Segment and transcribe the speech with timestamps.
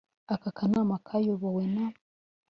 [0.33, 1.85] Aka kanama kayobowe na